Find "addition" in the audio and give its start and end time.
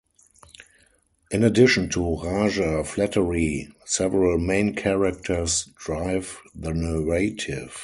1.43-1.87